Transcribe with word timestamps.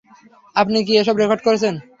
আপনি 0.55 0.77
কি 0.87 0.93
এসব 1.01 1.15
রেকর্ড 1.17 1.41
করছেন? 1.43 1.73